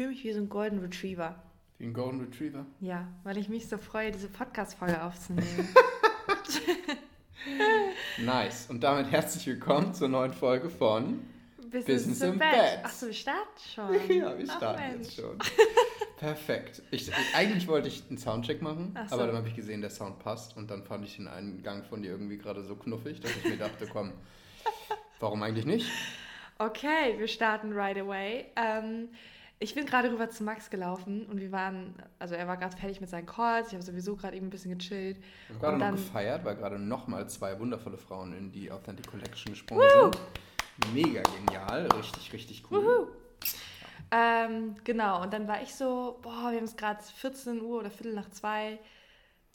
[0.00, 1.34] fühle mich wie so ein Golden Retriever.
[1.76, 2.64] Wie ein Golden Retriever?
[2.80, 5.68] Ja, weil ich mich so freue, diese Podcast-Folge aufzunehmen.
[8.24, 8.70] nice.
[8.70, 11.20] Und damit herzlich willkommen zur neuen Folge von
[11.58, 12.50] Business, Business im Bett.
[12.50, 12.80] Bett.
[12.82, 13.92] Achso, wir starten schon.
[14.16, 15.06] Ja, wir Ach, starten Mensch.
[15.08, 15.38] jetzt schon.
[16.16, 16.80] Perfekt.
[16.90, 19.16] Ich, eigentlich wollte ich einen Soundcheck machen, Ach so.
[19.16, 22.00] aber dann habe ich gesehen, der Sound passt und dann fand ich den Eingang von
[22.00, 24.12] dir irgendwie gerade so knuffig, dass ich mir dachte, komm,
[25.18, 25.90] warum eigentlich nicht?
[26.56, 28.46] Okay, wir starten right away.
[28.56, 29.10] Ähm,
[29.62, 33.00] ich bin gerade rüber zu Max gelaufen und wir waren, also er war gerade fertig
[33.02, 35.18] mit seinen Calls, ich habe sowieso gerade eben ein bisschen gechillt.
[35.18, 39.52] Ich habe gerade noch gefeiert, weil gerade nochmal zwei wundervolle Frauen in die Authentic Collection
[39.52, 40.18] gesprungen sind.
[40.94, 42.82] Mega genial, richtig, richtig cool.
[42.82, 43.06] Wuhu.
[44.10, 47.90] Ähm, genau, und dann war ich so, boah, wir haben es gerade 14 Uhr oder
[47.90, 48.78] Viertel nach zwei.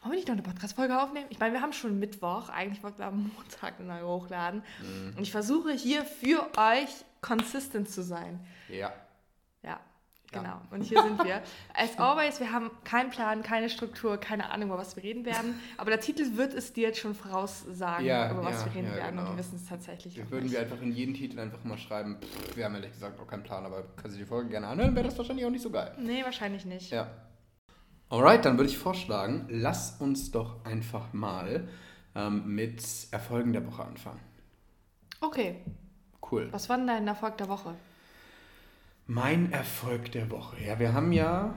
[0.01, 1.26] Wollen wir nicht noch eine Podcast-Folge aufnehmen?
[1.31, 2.49] Ich meine, wir haben schon Mittwoch.
[2.49, 4.62] Eigentlich wollten wir am Montag eine neue hochladen.
[4.81, 5.17] Mhm.
[5.17, 6.90] Und ich versuche hier für euch
[7.21, 8.40] consistent zu sein.
[8.70, 8.93] Ja,
[10.35, 10.41] Ja.
[10.41, 10.62] genau.
[10.71, 11.41] Und hier sind wir.
[11.73, 15.59] As always, wir haben keinen Plan, keine Struktur, keine Ahnung, über was wir reden werden.
[15.77, 18.90] Aber der Titel wird es dir jetzt schon voraussagen, Ja, über was ja, wir reden
[18.90, 19.18] ja, werden.
[19.20, 19.32] Und genau.
[19.32, 20.54] wir wissen es tatsächlich auch würden nicht.
[20.54, 23.43] wir einfach in jeden Titel einfach mal schreiben, pff, wir haben ehrlich gesagt auch keinen
[23.43, 25.93] Plan, aber kannst du die Folge gerne anhören, wäre das wahrscheinlich auch nicht so geil.
[25.98, 26.91] Nee, wahrscheinlich nicht.
[26.91, 27.07] Ja.
[28.09, 31.68] Alright, dann würde ich vorschlagen, lass uns doch einfach mal
[32.13, 34.20] ähm, mit Erfolgen der Woche anfangen.
[35.21, 35.55] Okay,
[36.31, 36.48] Cool.
[36.52, 37.74] was war denn dein Erfolg der Woche?
[39.07, 40.57] Mein Erfolg der Woche.
[40.65, 41.53] Ja, wir haben ja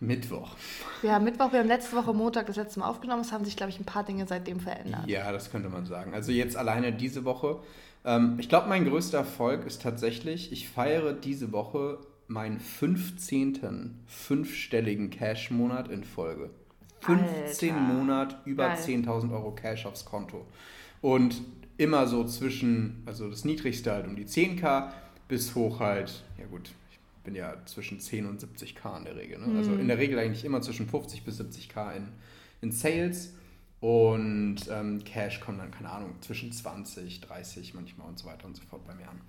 [0.00, 0.56] Mittwoch.
[1.02, 3.22] Haben Mittwoch, wir haben letzte Woche Montag das letzte Mal aufgenommen.
[3.22, 5.06] Es haben sich, glaube ich, ein paar Dinge seitdem verändert.
[5.06, 6.12] Ja, das könnte man sagen.
[6.12, 7.60] Also jetzt alleine diese Woche.
[8.04, 14.02] Ähm, ich glaube, mein größter Erfolg ist tatsächlich, ich feiere diese Woche meinen 15.
[14.06, 16.50] fünfstelligen Cash-Monat in Folge.
[17.00, 17.80] 15 Alter.
[17.80, 18.78] Monat über Geil.
[18.78, 20.46] 10.000 Euro Cash aufs Konto.
[21.00, 21.42] Und
[21.78, 24.90] immer so zwischen, also das niedrigste halt um die 10k
[25.26, 26.72] bis hoch halt, ja gut,
[27.22, 29.38] bin ja zwischen 10 und 70k in der Regel.
[29.38, 29.58] Ne?
[29.58, 32.08] Also in der Regel eigentlich immer zwischen 50 bis 70k in,
[32.60, 33.34] in Sales.
[33.80, 38.56] Und ähm, Cash kommt dann, keine Ahnung, zwischen 20, 30 manchmal und so weiter und
[38.56, 39.20] so fort bei mir an.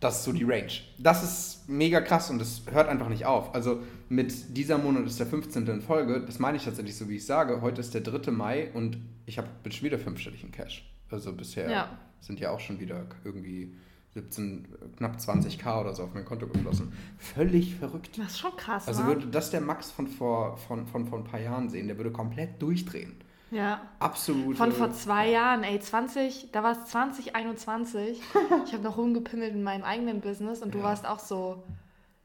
[0.00, 0.72] Das ist so die Range.
[0.98, 3.54] Das ist mega krass und das hört einfach nicht auf.
[3.54, 5.66] Also mit dieser Monat ist der 15.
[5.66, 6.22] in Folge.
[6.24, 7.60] Das meine ich tatsächlich so, wie ich sage.
[7.60, 8.30] Heute ist der 3.
[8.30, 8.96] Mai und
[9.26, 10.90] ich habe bin schon wieder fünfstellig in Cash.
[11.10, 11.98] Also bisher Ja.
[12.20, 13.74] sind ja auch schon wieder irgendwie
[14.14, 14.66] 17,
[14.96, 16.92] knapp 20k oder so auf mein Konto geflossen.
[17.18, 18.18] Völlig verrückt.
[18.18, 21.24] Das ist schon krass, Also würde das der Max von vor, von, von, von ein
[21.24, 23.14] paar Jahren sehen, der würde komplett durchdrehen.
[23.52, 23.80] Ja.
[23.98, 24.56] Absolut.
[24.56, 28.20] Von vor zwei Jahren, ey, 20, da war es 2021.
[28.66, 30.84] ich habe noch rumgepimmelt in meinem eigenen Business und du Ja.
[30.84, 31.62] warst auch so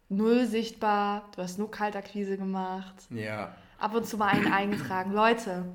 [0.09, 1.29] null sichtbar.
[1.35, 2.95] Du hast nur Kaltakquise gemacht.
[3.09, 3.55] Ja.
[3.79, 5.11] ab und zu mal einen eingetragen.
[5.13, 5.65] Leute,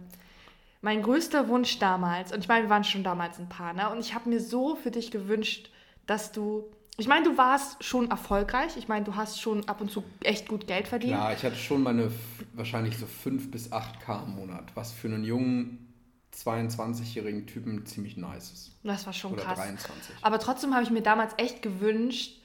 [0.83, 3.91] mein größter Wunsch damals, und ich meine, wir waren schon damals ein Paar, ne?
[3.91, 5.71] Und ich habe mir so für dich gewünscht,
[6.11, 6.65] dass du.
[6.97, 8.77] Ich meine, du warst schon erfolgreich.
[8.77, 11.15] Ich meine, du hast schon ab und zu echt gut Geld verdient.
[11.15, 12.11] Klar, ich hatte schon meine
[12.53, 15.95] wahrscheinlich so 5 bis 8k im Monat, was für einen jungen
[16.35, 18.73] 22-jährigen Typen ziemlich nice ist.
[18.83, 19.59] Das war schon Oder krass.
[19.59, 20.17] 23.
[20.21, 22.39] Aber trotzdem habe ich mir damals echt gewünscht,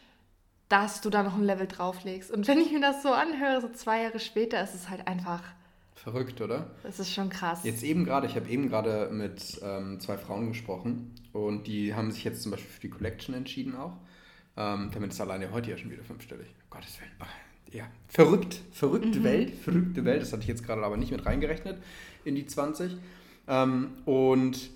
[0.70, 2.32] dass du da noch ein Level drauflegst.
[2.32, 5.42] Und wenn ich mir das so anhöre, so zwei Jahre später, ist es halt einfach,
[6.06, 6.70] Verrückt, oder?
[6.84, 7.64] das ist schon krass.
[7.64, 12.12] Jetzt eben gerade, ich habe eben gerade mit ähm, zwei Frauen gesprochen und die haben
[12.12, 13.98] sich jetzt zum Beispiel für die Collection entschieden auch.
[14.56, 16.46] Ähm, damit ist alleine heute ja schon wieder fünfstellig.
[16.46, 17.12] Um Gottes Willen.
[17.72, 20.22] Ja, verrückt, verrückte Welt, verrückte Welt.
[20.22, 21.82] Das hatte ich jetzt gerade aber nicht mit reingerechnet
[22.24, 22.98] in die 20.
[23.48, 24.70] Ähm, und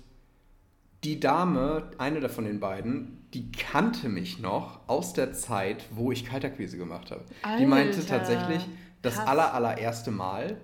[1.04, 6.24] die Dame, eine davon den beiden, die kannte mich noch aus der Zeit, wo ich
[6.24, 7.24] Kaltakquise gemacht habe.
[7.60, 8.66] Die meinte Alter, tatsächlich,
[9.02, 9.28] das krass.
[9.28, 10.56] aller, allererste Mal,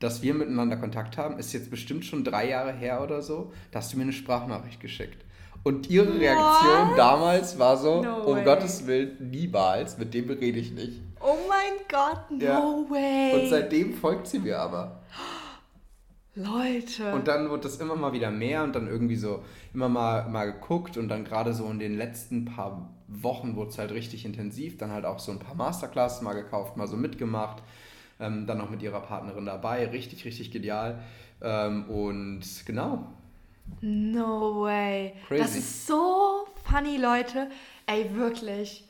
[0.00, 3.52] dass wir miteinander Kontakt haben, ist jetzt bestimmt schon drei Jahre her oder so.
[3.72, 5.24] Da hast du mir eine Sprachnachricht geschickt.
[5.64, 6.98] Und ihre Reaktion What?
[6.98, 8.44] damals war so, No um way.
[8.44, 11.00] Gottes Willen, niemals, mit dem rede ich nicht.
[11.20, 12.60] oh mein Gott, no Ja.
[12.88, 13.40] way.
[13.42, 15.00] Und seitdem folgt sie mir aber.
[16.34, 17.12] Leute.
[17.14, 19.42] Und dann wird das immer mal wieder mehr und dann irgendwie so
[19.74, 23.78] immer mal, mal geguckt und dann gerade so in den letzten paar Wochen wurde es
[23.78, 24.78] halt richtig intensiv.
[24.78, 27.62] Dann halt auch so ein paar Masterclasses mal gekauft, mal so mitgemacht.
[28.20, 29.86] Ähm, dann noch mit ihrer Partnerin dabei.
[29.86, 31.00] Richtig, richtig genial.
[31.40, 33.12] Ähm, und genau.
[33.80, 35.14] No way.
[35.26, 35.42] Crazy.
[35.42, 37.48] Das ist so funny, Leute.
[37.86, 38.84] Ey, wirklich.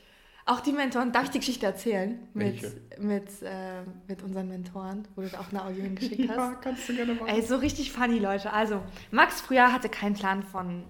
[0.47, 2.19] Auch die Mentoren, darf ich die Geschichte erzählen?
[2.33, 2.81] Mit, Welche?
[2.99, 6.63] mit, äh, mit unseren Mentoren, wo du auch eine Audio hingeschickt hast.
[6.63, 7.29] kannst du gerne machen.
[7.29, 8.51] Ey, so richtig funny, Leute.
[8.51, 10.85] Also, Max früher hatte keinen Plan von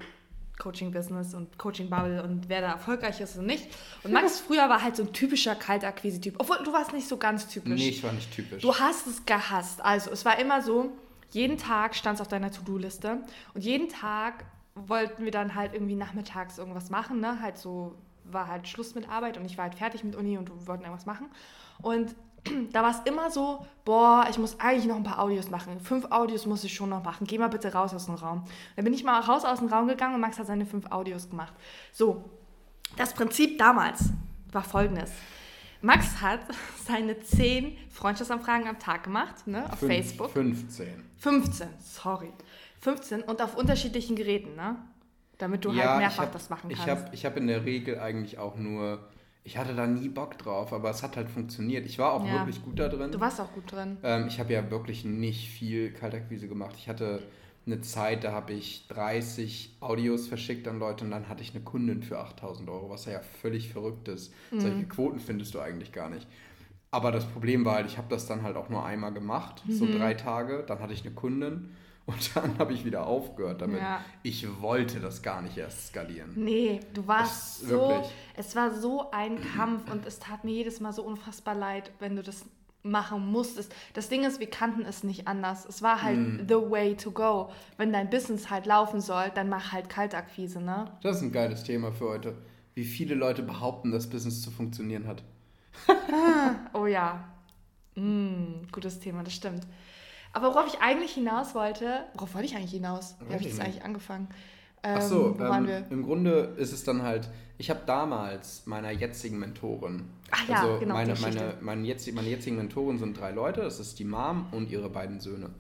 [0.59, 3.69] Coaching-Business und Coaching-Bubble und wer da erfolgreich ist und nicht.
[4.03, 6.37] Und Max früher war halt so ein typischer Kaltakquise-Typ.
[6.39, 7.81] Obwohl, du warst nicht so ganz typisch.
[7.81, 8.63] Nee, ich war nicht typisch.
[8.63, 9.85] Du hast es gehasst.
[9.85, 10.93] Also, es war immer so,
[11.31, 13.19] jeden Tag stand es auf deiner To-Do-Liste
[13.55, 14.45] und jeden Tag
[14.75, 17.41] wollten wir dann halt irgendwie nachmittags irgendwas machen, ne?
[17.41, 20.49] Halt so war halt Schluss mit Arbeit und ich war halt fertig mit Uni und
[20.51, 21.29] wir wollten irgendwas machen.
[21.81, 22.15] Und
[22.73, 25.81] da war es immer so, boah, ich muss eigentlich noch ein paar Audios machen.
[25.81, 27.27] Fünf Audios muss ich schon noch machen.
[27.27, 28.45] Geh mal bitte raus aus dem Raum.
[28.77, 31.31] Dann bin ich mal raus aus dem Raum gegangen und Max hat seine fünf Audios
[31.31, 31.53] gemacht.
[31.93, 32.25] So,
[32.97, 34.05] das Prinzip damals
[34.53, 35.11] war folgendes.
[35.81, 36.41] Max hat
[36.87, 40.31] seine zehn Freundschaftsanfragen am Tag gemacht, ne, auf Fünf- Facebook.
[40.31, 41.05] 15.
[41.19, 42.33] 15, sorry.
[42.81, 44.77] 15 und auf unterschiedlichen Geräten, ne?
[45.39, 47.05] Damit du halt mehrfach ich hab, das machen Ich kannst.
[47.05, 49.09] habe ich hab in der Regel eigentlich auch nur,
[49.49, 51.87] ich hatte da nie Bock drauf, aber es hat halt funktioniert.
[51.87, 52.35] Ich war auch Ja.
[52.35, 53.11] wirklich gut da drin.
[53.11, 53.97] du warst auch gut drin.
[54.03, 56.75] Ähm, ich habe ja wirklich nicht viel Kaltakquise gemacht.
[56.77, 57.23] Ich hatte
[57.65, 61.65] eine Zeit, da habe ich 30 Audios verschickt an Leute und dann hatte ich eine
[61.65, 64.35] Kundin für 8000 Euro, was ja völlig verrückt ist.
[64.51, 64.61] Mhm.
[64.61, 66.27] Solche Quoten findest du eigentlich gar nicht.
[66.91, 69.87] Aber das Problem war halt, ich habe das dann halt auch nur einmal gemacht, so
[69.87, 69.93] Mhm.
[69.93, 70.63] drei Tage.
[70.67, 71.71] Dann hatte ich eine Kundin
[72.09, 73.81] und dann habe ich wieder aufgehört damit.
[73.81, 74.01] Ja.
[74.23, 76.33] Ich wollte das gar nicht erst skalieren.
[76.35, 78.13] Nee, du warst Das- so, wirklich.
[78.37, 82.17] es war so ein Kampf und es tat mir jedes Mal so unfassbar leid, wenn
[82.17, 82.45] du das
[82.83, 83.75] machen musstest.
[83.93, 85.67] Das Ding ist, wir kannten es nicht anders.
[85.67, 86.47] Es war halt Hm.
[86.49, 87.51] the way to go.
[87.77, 90.91] Wenn dein Business halt laufen soll, dann mach halt Kaltakquise, ne?
[91.03, 92.35] Das ist ein geiles Thema für heute.
[92.75, 95.23] Wie viele Leute behaupten, dass Business zu funktionieren hat.
[96.73, 97.25] Oh ja.
[97.97, 99.67] Mm, gutes Thema, das stimmt.
[100.39, 103.17] Aber worauf ich eigentlich hinaus wollte, worauf wollte ich eigentlich hinaus?
[103.27, 104.29] Wie habe ich das eigentlich angefangen?
[104.83, 105.87] Ach so, wo waren ähm, wir?
[105.91, 110.79] im Grunde ist es dann halt, ich habe damals meiner jetzigen Mentorin, Ach ja, also
[110.79, 114.47] genau, meine, meine, meine, jetz, meine jetzigen Mentoren sind drei Leute, das ist die Mom
[114.53, 115.51] und ihre beiden Söhne.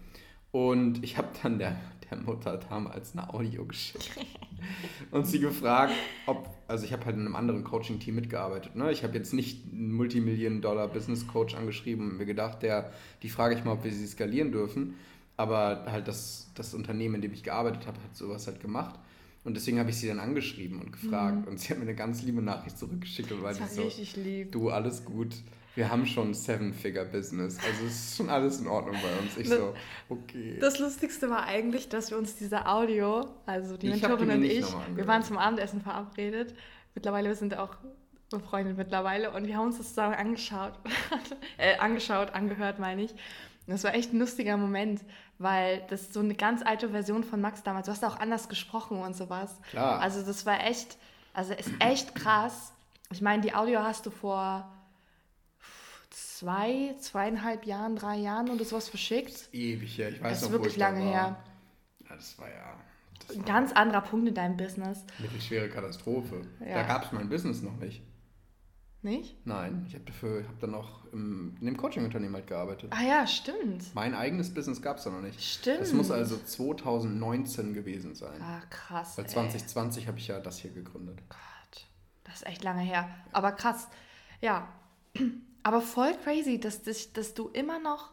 [0.53, 1.75] Und ich habe dann der,
[2.11, 4.11] der Mutter damals eine Audio geschickt
[5.11, 5.93] und sie gefragt,
[6.27, 8.77] ob, also ich habe halt in einem anderen Coaching-Team mitgearbeitet.
[8.77, 8.91] Ne?
[8.93, 13.73] Ich habe jetzt nicht einen Multimillion-Dollar-Business-Coach angeschrieben und mir gedacht, der, die frage ich mal,
[13.73, 14.95] ob wir sie skalieren dürfen.
[15.37, 18.99] Aber halt das, das Unternehmen, in dem ich gearbeitet habe, hat sowas halt gemacht.
[19.45, 21.47] Und deswegen habe ich sie dann angeschrieben und gefragt.
[21.47, 23.45] Und sie hat mir eine ganz liebe Nachricht zurückgeschickt und Mhm.
[23.45, 24.53] Das war so, lieb.
[24.53, 25.37] du, alles gut.
[25.75, 27.59] Wir haben schon Seven-Figure-Business.
[27.65, 29.37] Also es ist schon alles in Ordnung bei uns.
[29.37, 29.75] Ich Das- so,
[30.09, 30.59] okay.
[30.61, 34.43] Das Lustigste war eigentlich, dass wir uns diese Audio, also die Ich hab die Mentorin
[34.43, 34.51] und
[34.91, 36.55] ich, wir waren zum Abendessen verabredet.
[36.95, 37.75] Mittlerweile wir sind auch
[38.31, 40.73] befreundet mittlerweile und wir haben uns das zusammen angeschaut,
[41.59, 43.13] äh, angeschaut, angehört, meine ich.
[43.13, 45.03] Und das war echt ein lustiger Moment,
[45.39, 47.87] weil das ist so eine ganz alte Version von Max damals.
[47.87, 49.61] Du hast auch anders gesprochen und sowas.
[49.71, 50.01] Klar.
[50.01, 50.99] Also das war echt,
[51.33, 52.73] also ist echt krass.
[53.13, 54.71] Ich meine, die Audio hast du vor
[56.11, 59.49] zwei, zweieinhalb Jahren, drei Jahren oder sowas verschickt.
[59.53, 60.11] Ewig her.
[60.11, 61.43] Ich weiß Das ist noch, wirklich wo ich da lange her.
[62.09, 62.79] Ja, das war ja
[63.27, 66.43] das Ein war ganz anderer Punkt in deinem Business, mittelschwere Katastrophe.
[66.61, 66.75] Ja.
[66.75, 68.03] Da gab es mein Business noch nicht.
[69.03, 69.37] nicht?
[69.47, 72.93] Nein, ich habe dafür, habe dann noch im, in dem Coaching-Unternehmen halt gearbeitet.
[72.93, 73.95] Ah ja, stimmt.
[73.95, 75.43] Mein eigenes Business gab es da noch nicht.
[75.43, 75.81] Stimmt.
[75.81, 78.41] Das muss also 2019 gewesen sein.
[78.41, 79.19] Ah, krass.
[79.19, 79.31] Weil ey.
[79.31, 81.19] 2020 habe ich ja das hier gegründet.
[81.29, 81.87] Gott,
[82.25, 83.09] das ist echt lange her.
[83.33, 83.89] Aber krass.
[84.41, 84.69] Ja.
[85.63, 88.11] Aber voll crazy, dass, dich, dass du immer noch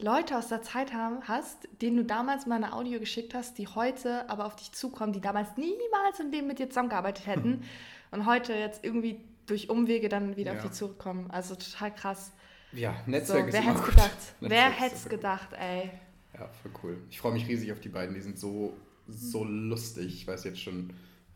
[0.00, 3.66] Leute aus der Zeit haben, hast, denen du damals mal eine Audio geschickt hast, die
[3.66, 7.64] heute aber auf dich zukommen, die damals niemals im Leben mit dir zusammengearbeitet hätten
[8.12, 10.62] und heute jetzt irgendwie durch Umwege dann wieder auf Ja.
[10.64, 11.30] dich zurückkommen.
[11.30, 12.32] Also total krass.
[12.72, 13.90] Ja, So, Netzwerk wer ist hätte es gut.
[13.94, 14.18] gedacht?
[14.40, 15.90] Wer hätte es gedacht, ey?
[16.34, 16.98] Ja, voll cool.
[17.10, 18.14] Ich freue mich riesig auf die beiden.
[18.14, 18.76] Die sind so,
[19.08, 20.06] so lustig.
[20.14, 20.92] Ich weiß jetzt schon,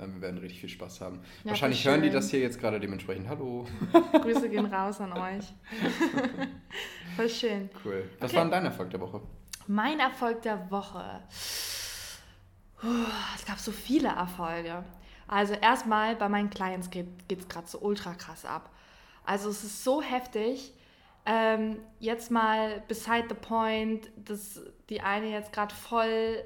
[0.07, 1.21] wir werden richtig viel Spaß haben.
[1.45, 3.29] Ja, Wahrscheinlich hören die das hier jetzt gerade dementsprechend.
[3.29, 3.67] Hallo.
[4.13, 5.45] Grüße gehen raus an euch.
[7.17, 7.71] Voll schön.
[7.85, 8.09] Cool.
[8.21, 8.37] Was Okay.
[8.37, 9.21] war denn dein Erfolg der Woche?
[9.67, 11.21] Mein Erfolg der Woche.
[12.81, 12.89] Puh,
[13.37, 14.85] Es gab so viele Erfolge.
[15.29, 18.71] Also erstmal bei meinen Clients geht es gerade so ultra krass ab.
[19.25, 20.75] Also es ist so heftig.
[21.25, 26.43] Ähm, jetzt mal beside the point, dass die eine jetzt gerade voll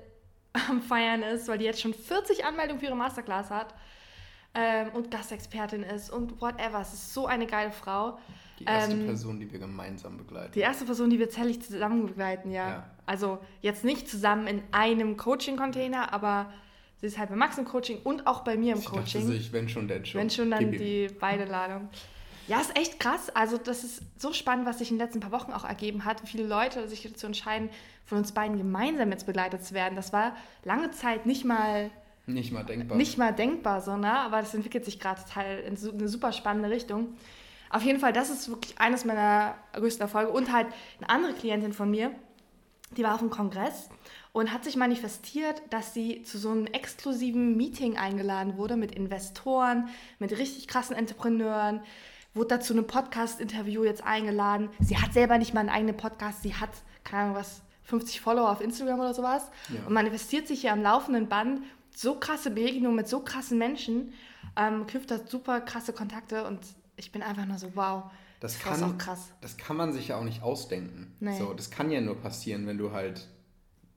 [0.69, 3.75] am Feiern ist, weil die jetzt schon 40 Anmeldungen für ihre Masterclass hat
[4.55, 6.81] ähm, und Gastexpertin ist und whatever.
[6.81, 8.19] Es ist so eine geile Frau.
[8.59, 10.53] Die erste Ähm, Person, die wir gemeinsam begleiten.
[10.53, 12.69] Die erste Person, die wir zärtlich zusammen begleiten, ja.
[12.69, 12.91] Ja.
[13.05, 16.51] Also jetzt nicht zusammen in einem Coaching-Container, aber
[17.01, 19.27] sie ist halt bei Max im Coaching und auch bei mir im dachte Coaching.
[19.27, 20.21] sich, wenn schon, denn schon.
[20.21, 20.79] Wenn schon dann Gib ihm.
[20.79, 21.89] die beide Ladung.
[22.49, 23.29] Ja, ist echt krass.
[23.35, 26.21] Also das ist so spannend, was sich in den letzten paar Wochen auch ergeben hat.
[26.27, 27.71] Viele Leute sich dazu entscheiden,
[28.05, 29.97] von uns beiden gemeinsam jetzt begleitet zu werden.
[29.97, 31.91] Das war lange Zeit nicht mal,
[32.27, 32.97] Nicht mal denkbar.
[32.97, 34.13] nicht mal denkbar so, ne?
[34.13, 37.09] Aber das entwickelt sich gerade total in so eine super spannende Richtung.
[37.69, 40.31] Auf jeden Fall, das ist wirklich eines meiner größten Erfolge.
[40.31, 42.13] Und halt eine andere Klientin von mir,
[42.97, 43.89] die war auf dem Kongress
[44.33, 49.89] und hat sich manifestiert, dass sie zu so einem exklusiven Meeting eingeladen wurde mit Investoren,
[50.21, 51.81] mit richtig krassen Entrepreneuren,
[52.37, 54.69] wurde dazu ein Podcast-Interview jetzt eingeladen.
[54.81, 56.71] Sie hat selber nicht mal einen eigenen Podcast, sie hat,
[57.05, 59.87] keine Ahnung was, 50 Follower auf Instagram oder sowas Ja.
[59.87, 61.61] und manifestiert sich hier am laufenden Band
[61.95, 64.13] so krasse Begegnungen mit so krassen Menschen.
[64.57, 66.61] ähm, knüpft da super krasse Kontakte und
[66.97, 68.05] ich bin einfach nur so, wow.
[68.41, 69.29] Das, das kann, ist auch krass.
[69.41, 71.15] das kann man sich ja auch nicht ausdenken.
[71.21, 71.39] Nee.
[71.39, 73.27] So, das kann ja nur passieren, wenn du halt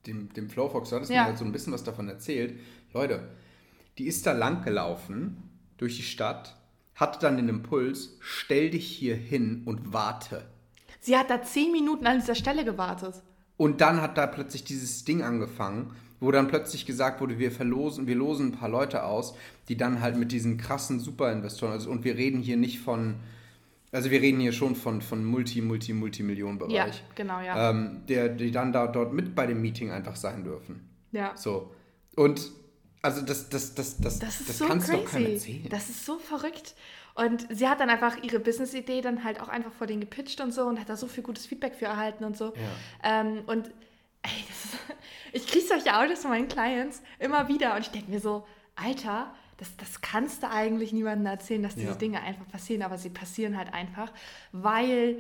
[0.05, 1.22] dem, dem Flowfox, du hattest Ja.
[1.24, 2.60] mir halt so ein bisschen was davon erzählt.
[2.93, 3.29] Leute,
[3.98, 6.55] die ist da lang gelaufen durch die Stadt,
[7.00, 10.46] hatte dann den Impuls, stell dich hier hin und warte.
[11.00, 13.24] Sie hat da zehn Minuten an dieser Stelle gewartet.
[13.56, 18.06] Und dann hat da plötzlich dieses Ding angefangen, wo dann plötzlich gesagt wurde, wir verlosen,
[18.06, 19.34] wir losen ein paar Leute aus,
[19.70, 23.15] die dann halt mit diesen krassen Superinvestoren, also und wir reden hier nicht von,
[23.94, 26.74] also wir reden hier schon von, von Multi, Multi, Multimillionenbereich.
[26.74, 27.70] Ja, genau, ja.
[27.70, 30.89] Ähm, der, die dann da dort mit bei dem Meeting einfach sein dürfen.
[31.12, 31.32] ja.
[31.36, 31.74] So.
[32.15, 32.51] Und
[33.01, 35.34] also das, das, das, das, Das ist das so kannst du doch keinem crazy.
[35.53, 35.70] erzählen.
[35.70, 36.75] Das ist so verrückt.
[37.15, 40.53] Und sie hat dann einfach ihre Business-Idee dann halt auch einfach vor denen gepitcht und
[40.53, 42.53] so und hat da so viel gutes Feedback für erhalten und so.
[43.03, 43.68] Ähm, und
[44.22, 44.77] ey, ist,
[45.34, 49.34] ich kriege solche Audios von meinen Clients immer wieder und ich denke mir so, Alter,
[49.58, 51.96] das, das kannst du eigentlich niemandem erzählen, dass diese Ja.
[51.96, 54.12] Dinge einfach passieren, aber sie passieren halt einfach,
[54.53, 55.18] weil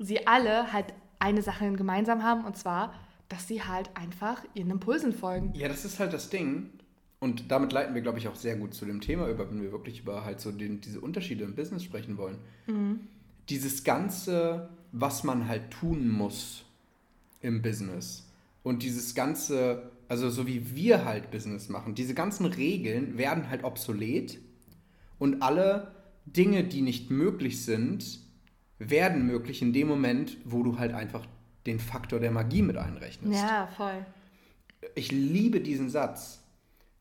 [0.00, 0.86] sie alle halt
[1.20, 2.94] eine Sache gemeinsam haben und zwar,
[3.28, 5.52] dass sie halt einfach ihren Impulsen folgen.
[5.54, 6.70] Ja, das ist halt das Ding.
[7.20, 9.72] Und damit leiten wir, glaube ich, auch sehr gut zu dem Thema über, wenn wir
[9.72, 12.38] wirklich über halt so den, diese Unterschiede im Business sprechen wollen.
[13.50, 16.64] Dieses Ganze, was man halt tun muss
[17.42, 18.26] im Business
[18.62, 23.64] und dieses Ganze, also so wie wir halt Business machen, diese ganzen Regeln werden halt
[23.64, 24.38] obsolet
[25.18, 25.94] und alle
[26.26, 28.20] Dinge, die nicht möglich sind,
[28.78, 31.26] werden möglich in dem Moment, wo du halt einfach
[31.66, 34.06] den Faktor der Magie mit einrechnest Ja, voll.
[34.94, 36.39] ich liebe diesen Satz.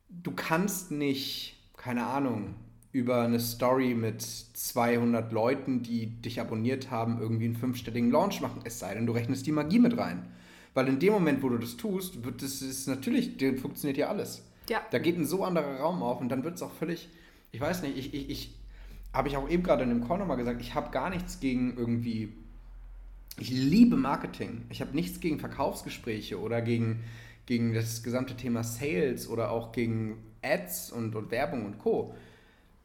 [0.10, 2.56] Du kannst nicht, keine Ahnung,
[2.92, 8.62] über eine Story mit 200 Leuten, die dich abonniert haben, irgendwie einen fünfstelligen Launch machen.
[8.64, 10.26] Es sei denn, du rechnest die Magie mit rein.
[10.74, 14.10] Weil in dem Moment, wo du das tust, wird das ist natürlich, dann funktioniert ja
[14.10, 14.44] alles.
[14.70, 14.82] Ja.
[14.92, 17.10] Da geht ein so anderer Raum auf und dann wird es auch völlig,
[17.52, 18.56] ich weiß nicht, ich, ich, ich
[19.14, 21.76] habe ich auch eben gerade in dem Call nochmal gesagt, ich habe gar nichts gegen
[21.76, 22.34] irgendwie
[23.40, 24.66] ich liebe Marketing.
[24.70, 27.04] Ich habe nichts gegen Verkaufsgespräche oder gegen,
[27.50, 32.14] gegen das gesamte Thema Sales oder auch gegen Ads und, und Werbung und Co.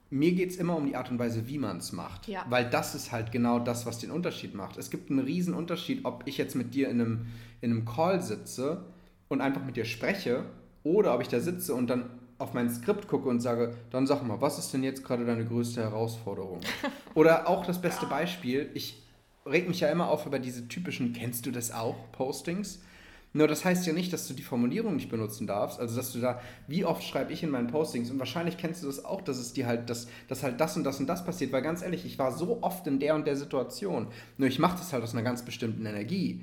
[0.09, 2.29] Mir geht es immer um die Art und Weise, wie man es macht.
[2.29, 2.47] Ja.
[2.49, 4.79] Weil das ist halt genau das, was den Unterschied macht.
[4.79, 7.27] Es gibt einen riesen Unterschied, ob ich jetzt mit dir in einem,
[7.61, 8.87] in einem Call sitze
[9.29, 10.47] und einfach mit dir spreche
[10.83, 14.23] oder ob ich da sitze und dann auf mein Skript gucke und sage, dann sag
[14.23, 16.61] mal, was ist denn jetzt gerade deine größte Herausforderung?
[17.15, 19.03] Oder auch das beste Beispiel, ich
[19.45, 22.81] reg mich ja immer auf über diese typischen, kennst du das auch, Postings.
[23.37, 25.81] Nur das heißt ja nicht, dass du die Formulierung nicht benutzen darfst.
[25.81, 28.87] Also dass du da, wie oft schreibe ich in meinen Postings und wahrscheinlich kennst du
[28.87, 31.51] das auch, dass es dir halt, dass, dass halt das und das und das passiert.
[31.51, 34.07] Weil ganz ehrlich, ich war so oft in der und der Situation.
[34.39, 36.43] Nur ich mache das halt aus einer ganz bestimmten Energie.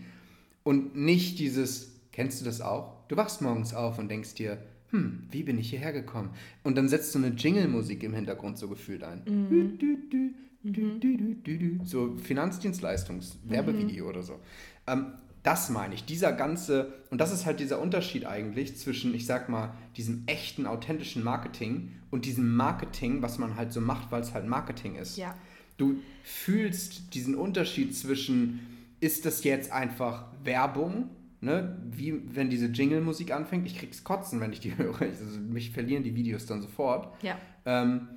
[0.64, 3.08] Und nicht dieses, kennst du das auch?
[3.08, 4.58] Du wachst morgens auf und denkst dir,
[4.90, 6.32] hm, wie bin ich hierher gekommen?
[6.64, 9.24] Und dann setzt du eine Jingle-Musik im Hintergrund so gefühlt ein.
[9.26, 9.32] Du,
[9.78, 11.86] du, du, du, du.
[11.86, 14.42] So Finanzdienstleistungs-Werbevideo oder so.
[14.88, 19.26] Ähm, das meine ich, dieser ganze, und das ist halt dieser Unterschied eigentlich zwischen, ich
[19.26, 24.22] sag mal, diesem echten, authentischen Marketing und diesem Marketing, was man halt so macht, weil
[24.22, 25.18] es halt Marketing ist.
[25.18, 25.36] Ja.
[25.78, 28.60] Du fühlst diesen Unterschied zwischen,
[29.00, 31.10] ist das jetzt einfach Werbung,
[31.42, 31.76] ne?
[31.90, 36.04] wie wenn diese Jingle-Musik anfängt, ich krieg's kotzen, wenn ich die höre, also mich verlieren
[36.04, 37.08] die Videos dann sofort.
[37.24, 37.38] Ja.
[37.66, 38.10] Ähm,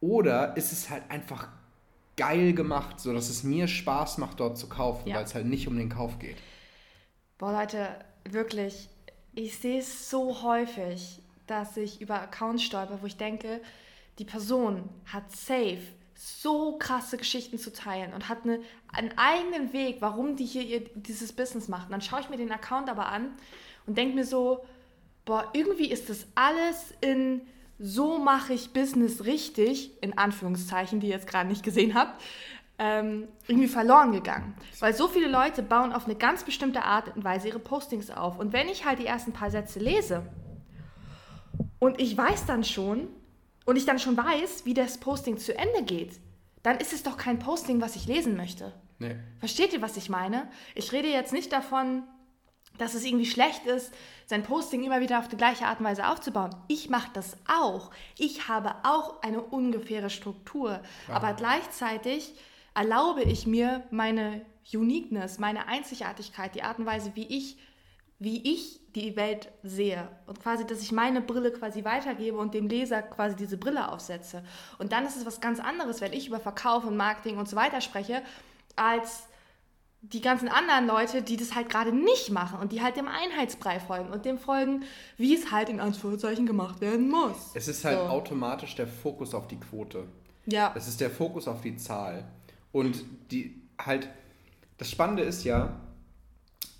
[0.00, 1.48] oder ist es halt einfach
[2.16, 5.16] geil gemacht, so dass es mir Spaß macht, dort zu kaufen, Ja.
[5.16, 6.36] weil es halt nicht um den Kauf geht.
[7.40, 7.88] Boah, Leute,
[8.28, 8.90] wirklich,
[9.34, 13.62] ich sehe es so häufig, dass ich über Accounts stolper, wo ich denke,
[14.18, 15.80] die Person hat safe
[16.14, 18.60] so krasse Geschichten zu teilen und hat eine,
[18.92, 21.90] einen eigenen Weg, warum die hier ihr, dieses Business macht.
[21.90, 23.30] Dann schaue ich mir den Account aber an
[23.86, 24.62] und denke mir so,
[25.24, 27.40] boah, irgendwie ist das alles in
[27.78, 32.20] so mache ich Business richtig, in Anführungszeichen, die ihr jetzt gerade nicht gesehen habt,
[32.80, 34.56] ähm, irgendwie verloren gegangen.
[34.80, 38.38] Weil so viele Leute bauen auf eine ganz bestimmte Art und Weise ihre Postings auf.
[38.38, 40.22] Und wenn ich halt die ersten paar Sätze lese
[41.78, 43.08] und ich weiß dann schon,
[43.70, 46.18] und ich dann schon weiß, wie das Posting zu Ende geht,
[46.62, 48.72] dann ist es doch kein Posting, was ich lesen möchte.
[48.98, 49.16] Nee.
[49.38, 50.50] Versteht ihr, was ich meine?
[50.74, 52.02] Ich rede jetzt nicht davon,
[52.78, 53.92] dass es irgendwie schlecht ist,
[54.26, 56.54] sein Posting immer wieder auf die gleiche Art und Weise aufzubauen.
[56.66, 57.90] Ich mache das auch.
[58.18, 60.80] Ich habe auch eine ungefähre Struktur.
[61.08, 62.34] Aber gleichzeitig
[62.74, 67.56] erlaube ich mir meine Uniqueness, meine Einzigartigkeit, die Art und Weise, wie ich,
[68.18, 70.08] wie ich die Welt sehe.
[70.26, 74.42] Und quasi, dass ich meine Brille quasi weitergebe und dem Leser quasi diese Brille aufsetze.
[74.78, 77.56] Und dann ist es was ganz anderes, wenn ich über Verkauf und Marketing und so
[77.56, 78.22] weiter spreche,
[78.76, 79.24] als
[80.02, 83.80] die ganzen anderen Leute, die das halt gerade nicht machen und die halt dem Einheitsbrei
[83.80, 84.84] folgen und dem folgen,
[85.18, 87.50] wie es halt in Anführungszeichen gemacht werden muss.
[87.54, 88.04] Es ist halt So.
[88.04, 90.04] automatisch der Fokus auf die Quote.
[90.46, 90.72] Ja.
[90.74, 92.24] Es ist der Fokus auf die Zahl.
[92.72, 94.08] Und die halt,
[94.78, 95.80] das Spannende ist ja,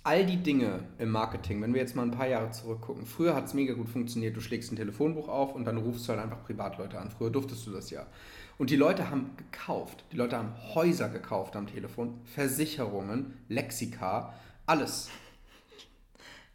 [0.03, 3.45] all die Dinge im Marketing, wenn wir jetzt mal ein paar Jahre zurückgucken, früher hat
[3.45, 6.43] es mega gut funktioniert, du schlägst ein Telefonbuch auf und dann rufst du halt einfach
[6.43, 7.11] Privatleute an.
[7.11, 8.07] Früher durftest du das ja.
[8.57, 10.03] Und die Leute haben gekauft.
[10.11, 14.33] Die Leute haben Häuser gekauft am Telefon, Versicherungen, Lexika,
[14.65, 15.09] alles.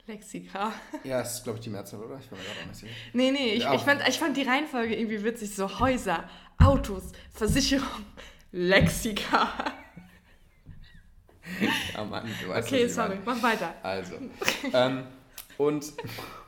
[0.07, 0.73] Lexika.
[1.05, 2.19] Ja, das ist, glaube ich, die Mehrzahl, oder?
[2.21, 2.93] Ich bin mir gerade auch nicht sicher.
[3.13, 3.75] Nee, nee, ich, Ja.
[3.75, 5.55] ich, fand, ich fand die Reihenfolge irgendwie witzig.
[5.55, 6.29] So Häuser,
[6.59, 8.05] Autos, Versicherung,
[8.57, 9.51] Lexika.
[11.93, 13.75] Ja, Mann, du weißt, Okay, sorry, mach weiter.
[13.83, 14.15] Also,
[14.73, 15.05] ähm,
[15.59, 15.93] und,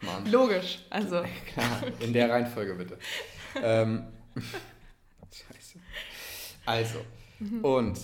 [0.01, 1.23] Mann, Logisch, also.
[1.53, 2.99] klar, in der Reihenfolge bitte.
[3.63, 4.07] Ähm,
[5.31, 5.79] scheiße.
[6.65, 7.01] Also,
[7.63, 7.99] und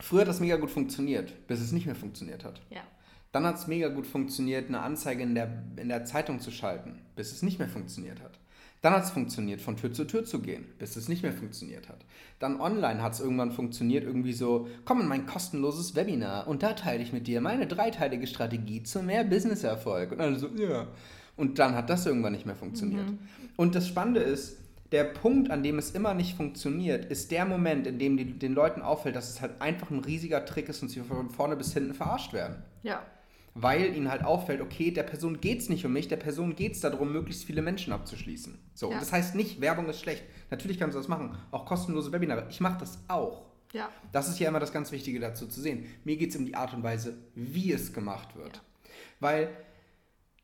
[0.00, 2.60] früher hat das mega gut funktioniert, bis es nicht mehr funktioniert hat.
[2.70, 2.82] Ja.
[3.30, 7.00] Dann hat es mega gut funktioniert, eine Anzeige in der, in der Zeitung zu schalten,
[7.14, 8.39] bis es nicht mehr funktioniert hat.
[8.82, 11.88] Dann hat es funktioniert, von Tür zu Tür zu gehen, bis es nicht mehr funktioniert
[11.88, 12.04] hat.
[12.38, 16.72] Dann online hat es irgendwann funktioniert, irgendwie so, komm in mein kostenloses Webinar und da
[16.72, 20.12] teile ich mit dir meine dreiteilige Strategie zu mehr Businesserfolg.
[20.12, 20.86] Und alle so, ja.
[21.36, 23.06] Und dann hat das irgendwann nicht mehr funktioniert.
[23.56, 24.56] Und das Spannende ist,
[24.92, 28.54] der Punkt, an dem es immer nicht funktioniert, ist der Moment, in dem die, den
[28.54, 31.72] Leuten auffällt, dass es halt einfach ein riesiger Trick ist und sie von vorne bis
[31.72, 33.02] hinten verarscht werden Ja.
[33.62, 36.72] Weil ihnen halt auffällt, okay, der Person geht es nicht um mich, der Person geht
[36.72, 38.58] es darum, möglichst viele Menschen abzuschließen.
[38.74, 38.94] So, Ja.
[38.94, 40.24] und das heißt nicht, Werbung ist schlecht.
[40.50, 42.46] Natürlich kannst du das machen, auch kostenlose Webinare.
[42.50, 43.46] Ich mache das auch.
[43.72, 43.88] Ja.
[44.12, 45.86] Das ist ja immer das ganz Wichtige dazu zu sehen.
[46.04, 48.62] Mir geht es um die Art und Weise, wie es gemacht wird.
[49.20, 49.48] Weil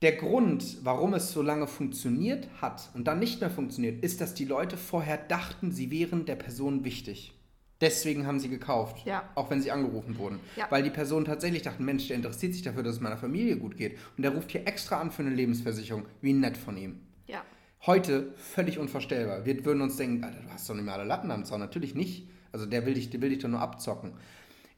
[0.03, 4.35] der Grund, warum es so lange funktioniert hat und dann nicht mehr funktioniert, ist, dass
[4.35, 7.33] die Leute vorher dachten, sie wären der Person wichtig.
[7.81, 9.29] Deswegen haben sie gekauft, Ja.
[9.35, 10.41] auch wenn sie angerufen wurden.
[10.57, 10.67] Ja.
[10.71, 13.77] Weil die Personen tatsächlich dachten, Mensch, der interessiert sich dafür, dass es meiner Familie gut
[13.77, 13.99] geht.
[14.17, 16.05] Und der ruft hier extra an für eine Lebensversicherung.
[16.23, 17.01] Wie nett von ihm.
[17.27, 17.43] Ja.
[17.85, 19.45] Heute völlig unvorstellbar.
[19.45, 21.61] Wir würden uns denken, Alter, du hast doch nicht mehr alle Latten am Zaun.
[21.61, 22.29] Natürlich nicht.
[22.51, 24.13] Also der will dich, der will dich doch nur abzocken.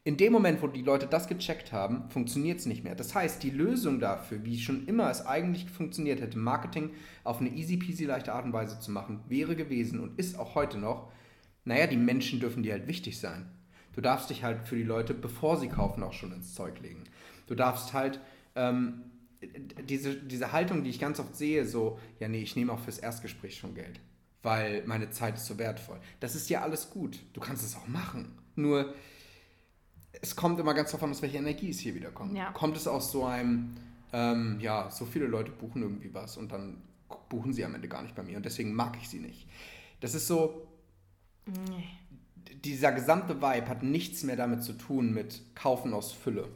[0.03, 2.95] In dem Moment, wo die Leute das gecheckt haben, funktioniert es nicht mehr.
[2.95, 6.91] Das heißt, die Lösung dafür, wie schon immer es eigentlich funktioniert hätte, Marketing
[7.23, 10.55] auf eine easy peasy leichte Art und Weise zu machen, wäre gewesen und ist auch
[10.55, 11.11] heute noch,
[11.69, 13.47] naja, die Menschen dürfen dir halt wichtig sein.
[13.93, 17.03] Du darfst dich halt für die Leute, bevor sie kaufen, auch schon ins Zeug legen.
[17.45, 18.19] Du darfst halt
[18.55, 19.03] ähm,
[19.87, 22.97] diese, diese Haltung, die ich ganz oft sehe, so, ja, nee, ich nehme auch fürs
[22.97, 23.99] Erstgespräch schon Geld,
[24.41, 25.99] weil meine Zeit ist so wertvoll.
[26.19, 27.19] Das ist ja alles gut.
[27.33, 28.39] Du kannst es auch machen.
[28.55, 28.95] Nur,
[30.23, 32.35] es kommt immer ganz davon, aus welcher Energie es hier wieder kommt.
[32.35, 32.51] Ja.
[32.51, 33.75] Kommt es aus so einem,
[34.11, 36.81] ähm, ja, so viele Leute buchen irgendwie was und dann
[37.29, 39.47] buchen sie am Ende gar nicht bei mir und deswegen mag ich sie nicht.
[39.99, 40.65] Das ist so,
[41.69, 41.89] Nee.
[42.63, 46.47] dieser gesamte Vibe hat nichts mehr damit zu tun mit Kaufen aus Fülle.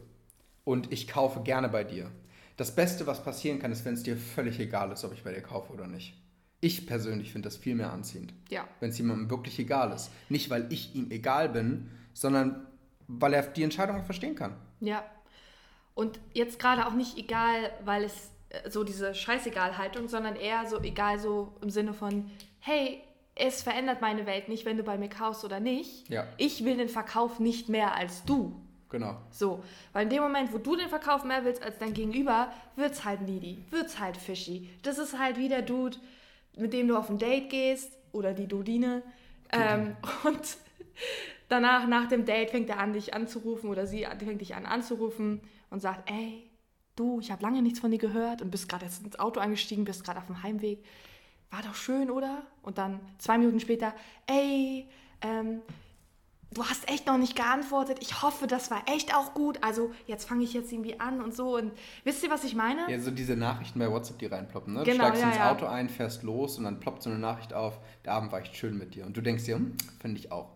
[0.64, 2.10] Und ich kaufe gerne bei dir.
[2.58, 5.34] Das Beste, was passieren kann, ist, wenn es dir völlig egal ist, ob ich bei
[5.34, 6.14] dir kaufe oder nicht.
[6.62, 8.34] Ich persönlich finde das viel mehr anziehend.
[8.50, 8.68] Ja.
[8.80, 10.12] Wenn es jemandem wirklich egal ist.
[10.30, 12.68] Nicht, weil ich ihm egal bin, sondern
[13.08, 14.56] weil er die Entscheidung auch verstehen kann.
[14.80, 15.04] Ja.
[15.94, 20.80] Und jetzt gerade auch nicht egal, weil es äh, so diese Scheißegal-Haltung, sondern eher so
[20.82, 23.02] egal so im Sinne von, hey,
[23.36, 26.10] es verändert meine Welt nicht, wenn du bei mir kaufst oder nicht.
[26.10, 26.28] Ja.
[26.38, 28.62] Ich will den Verkauf nicht mehr als du.
[28.90, 29.18] Genau.
[29.32, 33.04] So, weil in dem Moment, wo du den Verkauf mehr willst als dein Gegenüber, wird's
[33.04, 34.70] halt needy, wird's halt fishy.
[34.84, 35.98] Das ist halt wie der Dude,
[36.56, 39.02] mit dem du auf ein Date gehst oder die Dudine.
[39.52, 40.58] Ähm, und
[41.50, 45.42] danach, nach dem Date, fängt er an, dich anzurufen oder sie fängt dich an anzurufen
[45.72, 46.52] und sagt, ey,
[46.96, 49.86] du, ich habe lange nichts von dir gehört und bist gerade jetzt ins Auto eingestiegen,
[49.86, 50.84] bist gerade auf dem Heimweg.
[51.54, 52.42] War doch schön, oder?
[52.64, 53.94] Und dann zwei Minuten später,
[54.26, 54.88] ey,
[55.22, 55.62] ähm,
[56.52, 58.00] du hast echt noch nicht geantwortet.
[58.02, 59.60] Ich hoffe, das war echt auch gut.
[59.62, 61.56] Also jetzt fange ich jetzt irgendwie an und so.
[61.58, 61.72] Und
[62.06, 62.90] wisst ihr, was ich meine?
[62.90, 64.74] Ja, so diese Nachrichten bei WhatsApp, die reinploppen.
[64.74, 64.84] Ne?
[64.84, 65.52] Genau, du steigst ja, ins ja.
[65.52, 68.56] Auto ein, fährst los und dann ploppt so eine Nachricht auf, der Abend war echt
[68.56, 69.06] schön mit dir.
[69.06, 70.50] Und du denkst dir, hm, finde ich auch.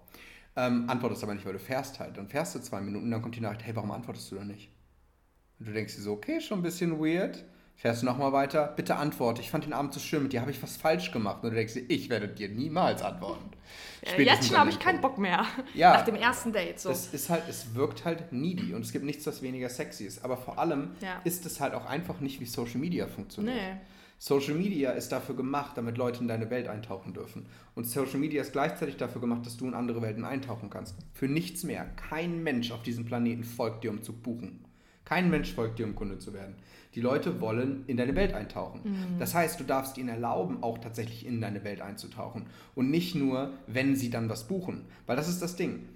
[0.56, 2.18] Ähm, antwortest aber nicht, weil du fährst halt.
[2.18, 4.44] Dann fährst du zwei Minuten und dann kommt die Nachricht, hey, warum antwortest du da
[4.44, 4.72] nicht?
[5.60, 7.46] Und du denkst dir so, okay, schon ein bisschen weird.
[7.80, 9.40] Fährst du nochmal weiter, bitte antworte.
[9.40, 11.44] Ich fand den Abend so schön mit dir, habe ich was falsch gemacht?
[11.44, 13.52] Und du denkst dir, ich werde dir niemals antworten.
[14.02, 15.00] Äh, jetzt schon habe ich keinen.
[15.00, 15.46] Bock mehr.
[15.76, 15.94] Ja.
[15.94, 16.80] Nach dem ersten Date.
[16.80, 16.90] So.
[16.90, 20.26] Es ist halt, es wirkt halt needy und es gibt nichts, was weniger sexy ist.
[20.26, 21.22] Aber vor allem Ja.
[21.24, 23.56] ist es halt auch einfach nicht, wie Social Media funktioniert.
[23.56, 23.78] Nee.
[24.18, 27.46] Social Media ist dafür gemacht, damit Leute in deine Welt eintauchen dürfen.
[27.76, 30.96] Und Social Media ist gleichzeitig dafür gemacht, dass du in andere Welten eintauchen kannst.
[31.14, 31.86] Für nichts mehr.
[32.10, 34.66] Kein Mensch auf diesem Planeten folgt dir, um zu buchen.
[35.06, 36.56] Kein Mensch folgt dir, um Kunde zu werden.
[36.98, 38.82] Die Leute wollen in deine Welt eintauchen.
[39.20, 42.48] Das heißt, du darfst ihnen erlauben, auch tatsächlich in deine Welt einzutauchen.
[42.74, 44.86] Und nicht nur, wenn sie dann was buchen.
[45.06, 45.88] Weil das ist das Ding.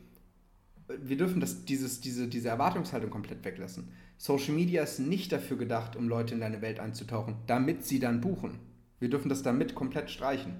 [0.88, 3.92] wir dürfen das, dieses, diese, diese Erwartungshaltung komplett weglassen.
[4.20, 8.22] Social Media ist nicht dafür gedacht, um Leute in deine Welt einzutauchen, damit sie dann
[8.22, 8.60] buchen.
[9.00, 10.54] Wir dürfen das damit komplett streichen.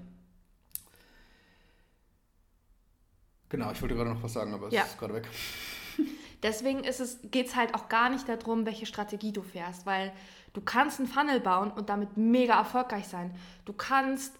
[3.48, 4.82] Genau, ich wollte gerade noch was sagen, aber es Ja.
[4.82, 5.28] ist gerade weg.
[6.42, 6.82] Deswegen
[7.30, 10.12] geht es halt auch gar nicht darum, welche Strategie du fährst, weil
[10.52, 13.34] du kannst einen Funnel bauen und damit mega erfolgreich sein.
[13.64, 14.34] Du kannst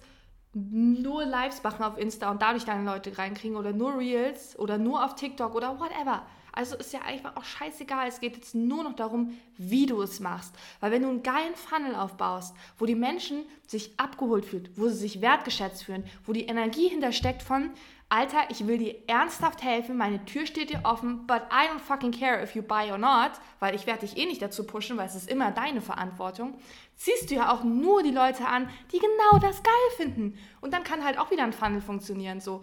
[0.54, 5.04] nur Lives machen auf Insta und dadurch deine Leute reinkriegen oder nur Reels oder nur
[5.04, 6.26] auf TikTok oder whatever.
[6.54, 8.06] Also ist ja einfach auch scheißegal.
[8.06, 10.54] Es geht jetzt nur noch darum, wie du es machst.
[10.80, 14.96] Weil wenn du einen geilen Funnel aufbaust, wo die Menschen sich abgeholt fühlen, wo sie
[14.96, 17.70] sich wertgeschätzt fühlen, wo die Energie hintersteckt von,
[18.12, 22.12] Alter, ich will dir ernsthaft helfen, meine Tür steht dir offen, but I don't fucking
[22.12, 25.06] care if you buy or not, weil ich werde dich eh nicht dazu pushen, weil
[25.06, 26.58] es ist immer deine Verantwortung,
[26.94, 30.38] ziehst du ja auch nur die Leute an, die genau das geil finden.
[30.60, 32.60] Und dann kann halt auch wieder ein Funnel funktionieren, so.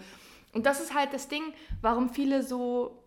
[0.53, 1.41] Und das ist halt das Ding,
[1.81, 3.03] warum viele so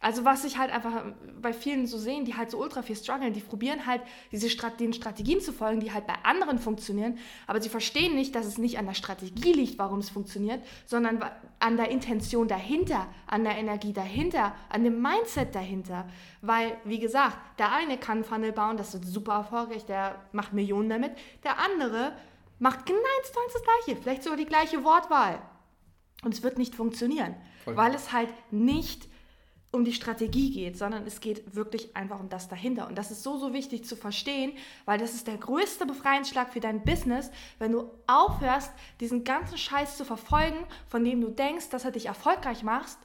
[0.00, 1.06] also was ich halt einfach
[1.42, 4.78] bei vielen so sehen, die halt so ultra viel strugglen, die probieren halt diese Strat
[4.78, 8.58] den Strategien zu folgen, die halt bei anderen funktionieren, aber sie verstehen nicht, dass es
[8.58, 11.24] nicht an der Strategie liegt, warum es funktioniert, sondern
[11.58, 16.08] an der Intention dahinter, an der Energie dahinter, an dem Mindset dahinter.
[16.42, 20.90] Weil, wie gesagt, der eine kann Funnel bauen, das ist super erfolgreich, der macht Millionen
[20.90, 22.12] damit, der andere
[22.60, 25.42] macht genau das gleiche, vielleicht sogar die gleiche Wortwahl.
[26.22, 27.34] Und es wird nicht funktionieren,
[27.64, 27.76] Voll.
[27.76, 29.08] weil es halt nicht
[29.70, 32.86] um die Strategie geht, sondern es geht wirklich einfach um das dahinter.
[32.86, 34.52] Und das ist so, so wichtig zu verstehen,
[34.86, 39.98] weil das ist der größte Befreiungsschlag für dein Business, wenn du aufhörst, diesen ganzen Scheiß
[39.98, 42.96] zu verfolgen, von dem du denkst, dass er dich erfolgreich macht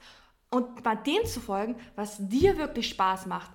[0.52, 3.52] und mal dem zu folgen, was dir wirklich Spaß macht.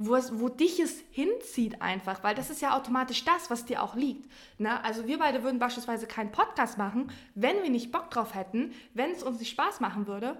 [0.00, 3.82] Wo, es, wo dich es hinzieht einfach, weil das ist ja automatisch das, was dir
[3.82, 4.30] auch liegt.
[4.56, 4.82] Ne?
[4.84, 9.10] Also wir beide würden beispielsweise keinen Podcast machen, wenn wir nicht Bock drauf hätten, wenn
[9.10, 10.38] es uns nicht Spaß machen würde.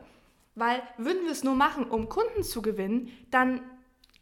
[0.58, 3.60] Weil würden wir es nur machen, um Kunden zu gewinnen, dann,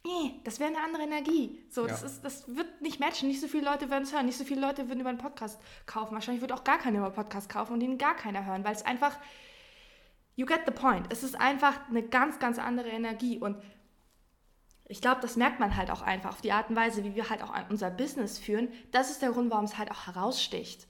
[0.05, 1.63] nee, das wäre eine andere Energie.
[1.69, 1.87] So, Ja.
[1.87, 3.27] das, ist, das wird nicht matchen.
[3.27, 4.25] Nicht so viele Leute würden es hören.
[4.25, 6.13] Nicht so viele Leute würden über einen Podcast kaufen.
[6.13, 8.73] Wahrscheinlich würde auch gar keiner über einen Podcast kaufen und den gar keiner hören, weil
[8.75, 9.17] es einfach,
[10.35, 11.07] you get the point.
[11.11, 13.39] Es ist einfach eine ganz, ganz andere Energie.
[13.39, 13.57] Und
[14.85, 17.29] ich glaube, das merkt man halt auch einfach auf die Art und Weise, wie wir
[17.29, 18.69] halt auch unser Business führen.
[18.91, 20.86] Das ist der Grund, warum es halt auch heraussticht.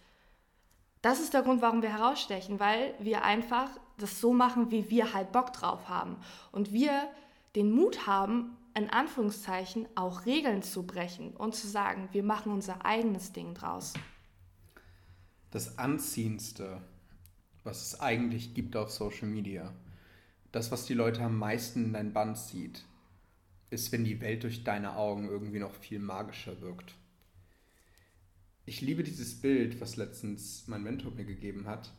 [1.01, 5.13] Das ist der Grund, warum wir herausstechen, weil wir einfach das so machen, wie wir
[5.13, 6.17] halt Bock drauf haben.
[6.51, 7.07] Und wir
[7.55, 12.85] den Mut haben, in Anführungszeichen auch Regeln zu brechen und zu sagen, wir machen unser
[12.85, 13.93] eigenes Ding draus.
[15.49, 16.81] Das Anziehendste,
[17.63, 19.73] was es eigentlich gibt auf Social Media,
[20.51, 22.85] das, was die Leute am meisten in dein Band zieht,
[23.69, 26.93] ist, wenn die Welt durch deine Augen irgendwie noch viel magischer wirkt.
[28.69, 31.93] Ich liebe dieses Bild, was letztens mein Mentor mir gegeben hat.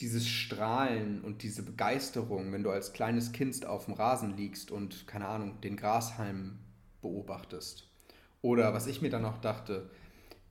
[0.00, 5.06] Dieses Strahlen und diese Begeisterung, wenn du als kleines Kind auf dem Rasen liegst und,
[5.06, 6.60] keine Ahnung, den Grashalm
[7.02, 7.86] beobachtest.
[8.40, 9.90] Oder was ich mir dann noch dachte,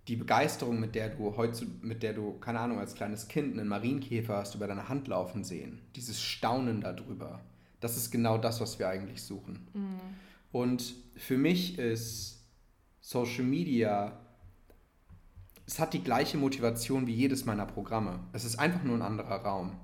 [0.07, 3.67] die Begeisterung, mit der du heute, mit der du, keine Ahnung, als kleines Kind einen
[3.67, 7.43] Marienkäfer hast über deine Hand laufen sehen, dieses Staunen darüber,
[7.79, 9.67] das ist genau das, was wir eigentlich suchen.
[10.51, 12.45] Und für mich ist
[13.01, 14.21] Social Media,
[15.67, 18.19] es hat die gleiche Motivation wie jedes meiner Programme.
[18.33, 19.77] Es ist einfach nur ein anderer Raum.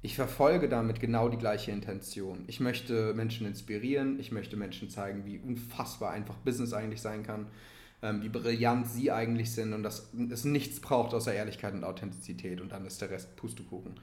[0.00, 2.44] Ich verfolge damit genau die gleiche Intention.
[2.46, 7.48] Ich möchte Menschen inspirieren, ich möchte Menschen zeigen, wie unfassbar einfach Business eigentlich sein kann,
[8.02, 12.60] ähm, wie brillant sie eigentlich sind und dass es nichts braucht außer Ehrlichkeit und Authentizität
[12.60, 13.98] und dann ist der Rest Pustekuchen.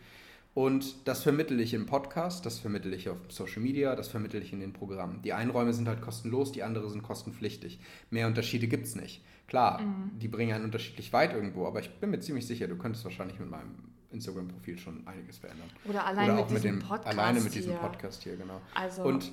[0.54, 4.52] Und das vermittle ich im Podcast, das vermittle ich auf Social Media, das vermittle ich
[4.52, 5.22] in den Programmen.
[5.22, 7.80] Die einen Räume sind halt kostenlos, die anderen sind kostenpflichtig.
[8.10, 9.22] Mehr Unterschiede gibt es nicht.
[9.48, 9.82] Klar,
[10.20, 13.40] die bringen einen unterschiedlich weit irgendwo, aber ich bin mir ziemlich sicher, du könntest wahrscheinlich
[13.40, 13.76] mit meinem
[14.12, 15.70] Instagram-Profil schon einiges verändern.
[15.86, 17.80] Oder allein Oder mit auch mit diesem dem, Podcast alleine mit diesem hier.
[17.80, 18.62] Podcast hier, genau.
[18.74, 19.32] Also, Und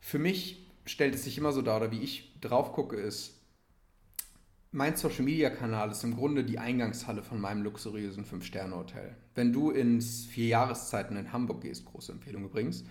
[0.00, 3.34] für mich stellt es sich immer so dar, oder wie ich drauf gucke, ist,
[4.72, 9.14] mein Social Media Kanal ist im Grunde die Eingangshalle von meinem luxuriösen Fünf-Sterne-Hotel.
[9.34, 12.84] Wenn du ins vier Jahreszeiten in Hamburg gehst, große Empfehlung übrigens,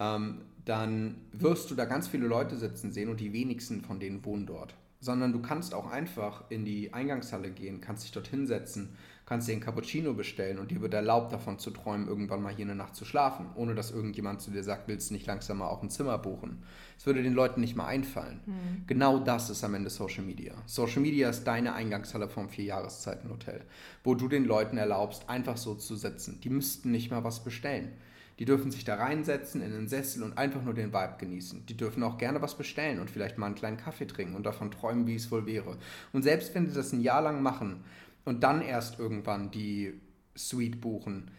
[0.00, 4.24] ähm, dann wirst du da ganz viele Leute sitzen sehen und die wenigsten von denen
[4.24, 4.74] wohnen dort.
[5.00, 9.52] Sondern du kannst auch einfach in die Eingangshalle gehen, kannst dich dort hinsetzen, kannst dir
[9.52, 12.96] einen Cappuccino bestellen und dir wird erlaubt, davon zu träumen, irgendwann mal hier eine Nacht
[12.96, 15.90] zu schlafen, ohne dass irgendjemand zu dir sagt, willst du nicht langsam mal auch ein
[15.90, 16.62] Zimmer buchen.
[16.96, 18.40] Es würde den Leuten nicht mal einfallen.
[18.86, 20.54] Genau das ist am Ende Social Media.
[20.66, 23.66] Social Media ist deine Eingangshalle vom Vierjahreszeitenhotel,
[24.02, 26.40] wo du den Leuten erlaubst, einfach so zu sitzen.
[26.40, 27.92] Die müssten nicht mal was bestellen.
[28.38, 31.66] Die dürfen sich da reinsetzen in den Sessel und einfach nur den Vibe genießen.
[31.66, 34.70] Die dürfen auch gerne was bestellen und vielleicht mal einen kleinen Kaffee trinken und davon
[34.70, 35.76] träumen, wie es wohl wäre.
[36.12, 37.84] Und selbst wenn sie das ein Jahr lang machen
[38.24, 40.00] und dann erst irgendwann die
[40.36, 41.30] Suite buchen,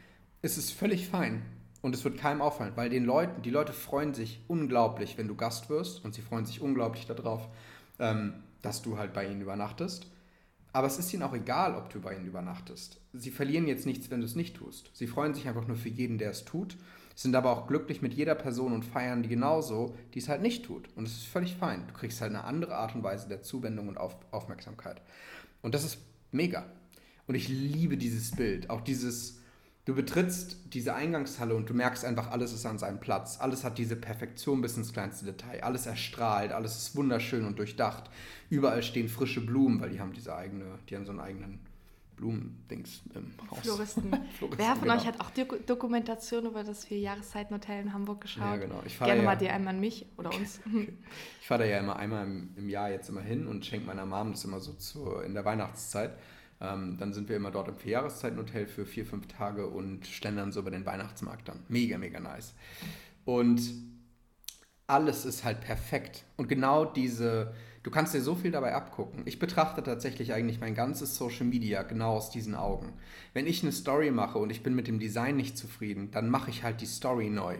[0.42, 1.42] ist es völlig fein.
[1.82, 5.36] Und es wird keinem auffallen, weil den Leuten, die Leute freuen sich unglaublich, wenn du
[5.36, 7.48] Gast wirst und sie freuen sich unglaublich darauf,
[8.00, 10.12] ähm, dass du halt bei ihnen übernachtest.
[10.72, 13.00] Aber es ist ihnen auch egal, ob du bei ihnen übernachtest.
[13.14, 14.92] Sie verlieren jetzt nichts, wenn du es nicht tust.
[14.94, 16.78] Sie freuen sich einfach nur für jeden, der es tut,
[17.16, 20.66] sind aber auch glücklich mit jeder Person und feiern die genauso, die es halt nicht
[20.66, 20.88] tut.
[20.96, 21.86] Und es ist völlig fein.
[21.88, 25.02] Du kriegst halt eine andere Art und Weise der Zuwendung und Auf Aufmerksamkeit.
[25.62, 25.98] Und das ist
[26.32, 26.66] mega.
[27.28, 28.70] Und ich liebe dieses Bild.
[28.70, 29.40] Auch dieses,
[29.86, 33.40] du betrittst diese Eingangshalle und du merkst einfach, alles ist an seinem Platz.
[33.40, 35.62] Alles hat diese Perfektion bis ins kleinste Detail.
[35.64, 38.10] Alles erstrahlt, alles ist wunderschön und durchdacht.
[38.50, 41.60] Überall stehen frische Blumen, weil die haben diese eigene, die haben so einen eigenen
[42.20, 43.60] Blumendings im Haus.
[43.60, 44.12] Floristen.
[44.38, 44.96] Floristen Wer von genau.
[44.96, 48.44] euch hat auch die Dokumentation über das Vier-Jahreszeiten-Hotel in Hamburg geschaut?
[48.44, 48.84] Ja, genau.
[48.86, 50.60] Ich Gerne ja, mal dir einmal an mich oder uns.
[50.70, 50.94] Okay.
[51.42, 54.06] Ich fahre da ja immer einmal im, im, Jahr jetzt immer hin und schenke meiner
[54.06, 56.12] Mom das immer so zu, in der Weihnachtszeit.
[56.62, 60.52] Ähm, dann sind wir immer dort im Vierjahreszeiten-Hotel für vier, fünf Tage und stellen dann
[60.52, 61.64] so über den Weihnachtsmarkt dann.
[61.70, 62.54] Mega, mega nice.
[63.26, 63.62] Und
[64.88, 66.26] alles ist halt perfekt.
[66.36, 69.22] Und genau diese, du kannst dir so viel dabei abgucken.
[69.26, 72.94] Ich betrachte tatsächlich eigentlich mein ganzes Social Media genau aus diesen Augen.
[73.34, 76.50] Wenn ich eine Story mache und ich bin mit dem Design nicht zufrieden, dann mache
[76.50, 77.56] ich halt die Story neu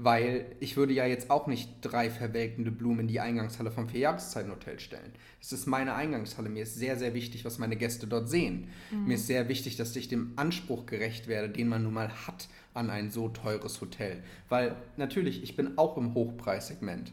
[0.00, 4.78] weil ich würde ja jetzt auch nicht drei verwelkende Blumen in die Eingangshalle vom Vierjahreszeitenhotel
[4.78, 5.12] stellen.
[5.40, 6.48] Es ist meine Eingangshalle.
[6.48, 8.68] Mir ist sehr, sehr wichtig, was meine Gäste dort sehen.
[8.92, 9.06] Mhm.
[9.06, 12.46] Mir ist sehr wichtig, dass ich dem Anspruch gerecht werde, den man nun mal hat
[12.74, 14.22] an ein so teures Hotel.
[14.48, 17.10] Weil natürlich, ich bin auch im Hochpreissegment.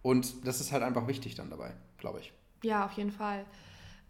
[0.00, 2.32] Und das ist halt einfach wichtig dann dabei, glaube ich.
[2.62, 3.44] Ja, auf jeden Fall.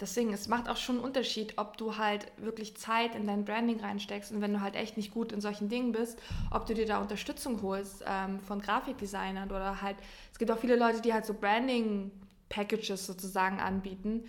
[0.02, 3.78] Deswegen, es macht auch schon einen Unterschied, ob du halt wirklich Zeit in dein Branding
[3.78, 6.18] reinsteckst und wenn du halt echt nicht gut in solchen Dingen bist,
[6.50, 9.96] ob du dir da Unterstützung holst ähm, von Grafikdesignern oder halt,
[10.32, 14.24] es gibt auch viele Leute, die halt so Branding-Packages sozusagen anbieten,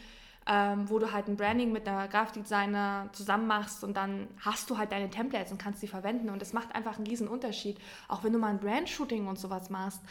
[0.46, 4.78] ähm, wo du halt ein Branding mit einer Grafikdesigner zusammen machst und dann hast du
[4.78, 8.24] halt deine Templates und kannst die verwenden und es macht einfach einen riesen Unterschied, auch
[8.24, 10.02] wenn du mal ein Brand-Shooting und sowas machst.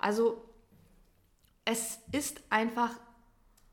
[0.00, 0.42] Also
[1.64, 2.90] es ist einfach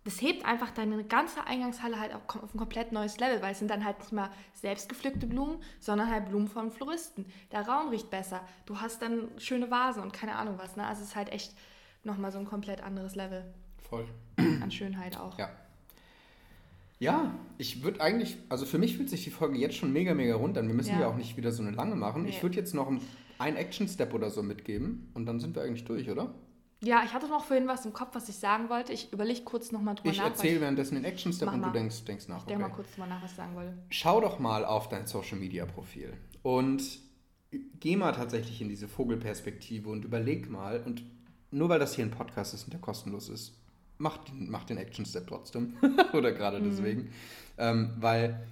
[0.05, 3.59] das hebt einfach deine ganze Eingangshalle halt auf, auf ein komplett neues Level, weil es
[3.59, 7.25] sind dann halt nicht mal selbstgepflückte Blumen, sondern halt Blumen von Floristen.
[7.51, 8.41] Der Raum riecht besser.
[8.65, 10.77] Du hast dann schöne Vasen und keine Ahnung was.
[10.77, 10.85] Ne?
[10.85, 11.53] Also es ist halt echt
[12.03, 13.53] nochmal so ein komplett anderes Level.
[13.77, 14.07] Voll.
[14.37, 15.37] An Schönheit auch.
[15.37, 15.49] Ja.
[16.99, 20.35] Ja, ich würde eigentlich, also für mich fühlt sich die Folge jetzt schon mega, mega
[20.35, 20.67] rund an.
[20.67, 22.23] Wir müssen ja, ja auch nicht wieder so eine lange machen.
[22.23, 22.29] Nee.
[22.29, 22.91] Ich würde jetzt noch
[23.37, 26.33] einen Action-Step oder so mitgeben und dann sind wir eigentlich durch, oder?
[26.81, 28.93] Ja, ich hatte noch vorhin was im Kopf, was ich sagen wollte.
[28.93, 30.25] Ich überlege kurz nochmal drüber ich nach.
[30.25, 32.37] Erzähl ich erzähle währenddessen den Action-Step und du denkst, denkst nach.
[32.37, 32.71] Ich denke okay.
[32.71, 33.73] mal kurz mal nach, was ich sagen wollte.
[33.89, 36.81] Schau doch mal auf dein Social-Media-Profil und
[37.79, 41.03] geh mal tatsächlich in diese Vogelperspektive und überleg mal, und
[41.51, 43.57] nur weil das hier ein Podcast ist und der kostenlos ist,
[43.97, 45.73] mach den, mach den Action-Step trotzdem.
[46.13, 46.69] Oder gerade mhm.
[46.69, 47.09] deswegen.
[47.57, 48.47] Ähm, weil,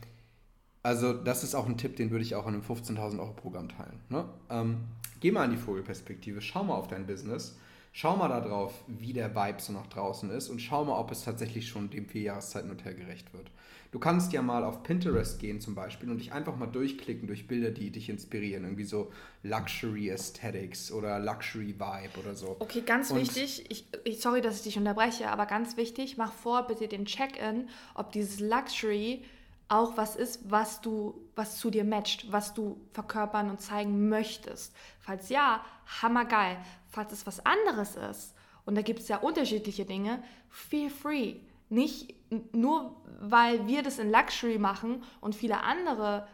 [0.83, 3.69] also das ist auch ein Tipp, den würde ich auch in einem 15.000 Euro Programm
[3.69, 3.99] teilen.
[4.09, 4.25] Ne?
[4.49, 4.79] Ähm,
[5.21, 7.55] geh mal in die Vogelperspektive, schau mal auf dein Business
[7.99, 11.09] Schau mal da drauf, wie der Vibe so nach draußen ist und schau mal, ob
[11.09, 13.49] es tatsächlich schon dem Vierjahreszeitenhotel gerecht wird.
[13.91, 17.47] Du kannst ja mal auf Pinterest gehen zum Beispiel und dich einfach mal durchklicken durch
[17.47, 18.65] Bilder, die dich inspirieren.
[18.65, 22.57] Irgendwie so Luxury Aesthetics oder Luxury Vibe oder so.
[22.59, 26.33] Okay, ganz und wichtig, ich, ich, sorry, dass ich dich unterbreche, aber ganz wichtig, mach
[26.33, 29.23] vor bitte den Check-in, ob dieses Luxury
[29.69, 34.73] auch was ist, was du, was zu dir matcht, was du verkörpern und zeigen möchtest.
[34.99, 35.63] Falls ja,
[36.01, 36.57] hammergeil.
[36.89, 38.33] Falls es was anderes ist,
[38.67, 41.35] und da gibt es ja unterschiedliche Dinge, feel free.
[41.69, 42.13] Nicht
[42.53, 46.27] nur, weil wir das in Luxury machen und viele andere,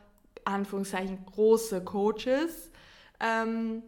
[0.44, 2.72] Anführungszeichen, große Coaches,
[3.20, 3.84] ähm,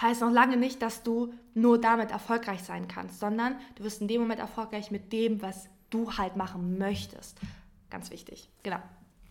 [0.00, 4.08] heißt noch lange nicht, dass du nur damit erfolgreich sein kannst, sondern du wirst in
[4.08, 7.38] dem Moment erfolgreich mit dem, was du halt machen möchtest.
[7.90, 8.48] Ganz wichtig.
[8.62, 8.80] Genau.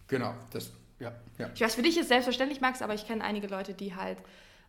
[0.07, 1.13] Genau, das, ja.
[1.37, 1.49] ja.
[1.53, 4.17] Ich weiß, für dich ist selbstverständlich, Max, aber ich kenne einige Leute, die halt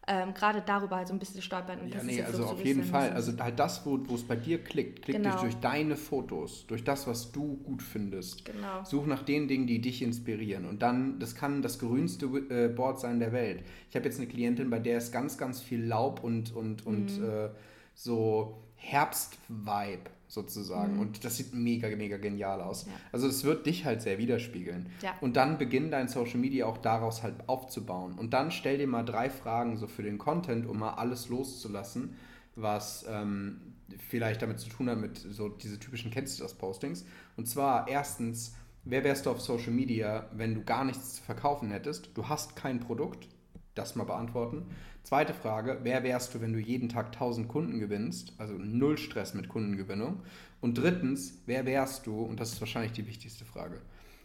[0.09, 1.81] ähm, gerade darüber halt so ein bisschen stolpern.
[1.81, 3.11] Und ja, nee, also so auf jeden Fall.
[3.11, 5.31] Also halt das, wo es bei dir klickt, klickt genau.
[5.33, 8.45] durch, durch deine Fotos, durch das, was du gut findest.
[8.45, 8.85] Genau.
[8.85, 10.65] Such nach den Dingen, die dich inspirieren.
[10.65, 13.65] Und dann, das kann das grünste äh, Board sein der Welt.
[13.91, 17.19] Ich habe jetzt eine Klientin, bei der ist ganz, ganz viel Laub und, und, und
[17.19, 17.29] mhm.
[17.29, 17.49] äh,
[17.95, 20.95] so Herbst-Vibe sozusagen.
[20.95, 21.01] Mhm.
[21.01, 22.87] Und das sieht mega, mega genial aus.
[22.87, 22.93] Ja.
[23.13, 24.89] Also es wird dich halt sehr widerspiegeln.
[25.03, 25.15] Ja.
[25.21, 28.15] Und dann beginn dein Social Media auch daraus halt aufzubauen.
[28.19, 32.15] Und dann stell dir mal drei Fragen so für den Content, um mal alles loszulassen,
[32.55, 33.61] was ähm,
[34.09, 37.05] vielleicht damit zu tun hat mit so diese typischen kennst du das Postings.
[37.37, 41.71] Und zwar erstens, wer wärst du auf Social Media, wenn du gar nichts zu verkaufen
[41.71, 42.11] hättest?
[42.15, 43.29] Du hast kein Produkt.
[43.77, 44.67] Das mal beantworten.
[45.05, 48.33] Zweite Frage, wer wärst du, wenn du jeden Tag 1000 Kunden gewinnst?
[48.39, 50.23] Also null Stress mit Kundengewinnung.
[50.61, 53.81] Und drittens, wer wärst du, und das ist wahrscheinlich die wichtigste Frage,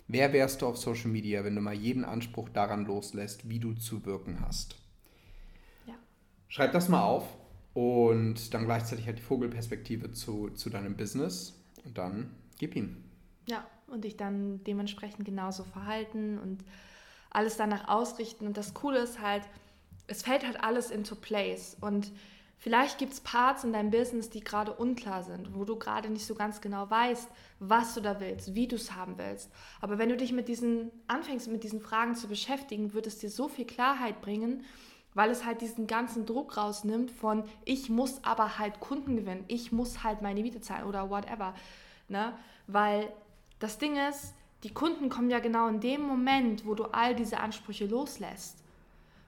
[0.07, 3.73] wer wärst du auf Social Media, wenn du mal jeden Anspruch daran loslässt, wie du
[3.73, 4.81] zu wirken hast?
[6.51, 7.25] schreib das mal auf
[7.73, 13.03] und dann gleichzeitig halt die Vogelperspektive zu, zu deinem Business und dann gib ihn.
[13.47, 16.63] Ja, und dich dann dementsprechend genauso verhalten und
[17.31, 18.45] alles danach ausrichten.
[18.45, 19.43] Und das Coole ist halt,
[20.07, 21.75] es fällt halt alles into place.
[21.81, 22.11] Und
[22.57, 26.25] vielleicht gibt es Parts in deinem Business, die gerade unklar sind, wo du gerade nicht
[26.25, 29.49] so ganz genau weißt, was du da willst, wie du es haben willst.
[29.79, 33.29] Aber wenn du dich mit diesen, anfängst mit diesen Fragen zu beschäftigen, wird es dir
[33.29, 34.63] so viel Klarheit bringen,
[35.13, 39.71] weil es halt diesen ganzen Druck rausnimmt von, ich muss aber halt Kunden gewinnen, ich
[39.71, 41.53] muss halt meine Miete zahlen oder whatever.
[42.07, 42.33] Ne?
[42.67, 43.11] Weil
[43.59, 47.39] das Ding ist, die Kunden kommen ja genau in dem Moment, wo du all diese
[47.39, 48.63] Ansprüche loslässt,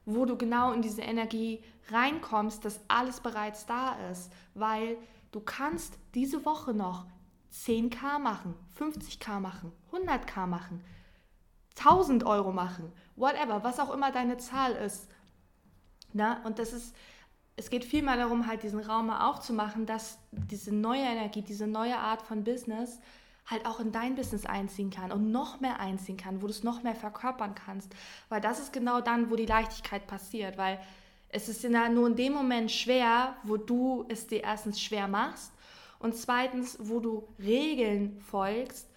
[0.05, 4.97] wo du genau in diese Energie reinkommst, dass alles bereits da ist, weil
[5.31, 7.05] du kannst diese Woche noch
[7.51, 10.83] 10k machen, 50k machen, 100k machen,
[11.77, 15.07] 1000 Euro machen, whatever, was auch immer deine Zahl ist.
[16.13, 16.95] Na, und das ist,
[17.55, 21.97] es geht vielmehr darum, halt diesen Raum mal aufzumachen, dass diese neue Energie, diese neue
[21.97, 22.99] Art von Business
[23.45, 26.63] halt auch in dein Business einziehen kann und noch mehr einziehen kann, wo du es
[26.63, 27.93] noch mehr verkörpern kannst.
[28.29, 30.79] Weil das ist genau dann, wo die Leichtigkeit passiert, weil
[31.29, 35.51] es ist ja nur in dem Moment schwer, wo du es dir erstens schwer machst
[35.99, 38.87] und zweitens, wo du Regeln folgst,